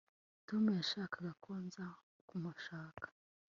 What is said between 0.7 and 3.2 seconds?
yashakaga ko nza kumushaka